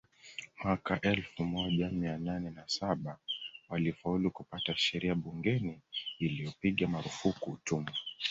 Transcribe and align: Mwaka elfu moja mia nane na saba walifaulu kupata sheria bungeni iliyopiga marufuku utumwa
Mwaka 0.63 0.99
elfu 1.01 1.43
moja 1.43 1.89
mia 1.89 2.17
nane 2.17 2.49
na 2.49 2.63
saba 2.67 3.17
walifaulu 3.69 4.31
kupata 4.31 4.75
sheria 4.77 5.15
bungeni 5.15 5.79
iliyopiga 6.19 6.87
marufuku 6.87 7.51
utumwa 7.51 7.93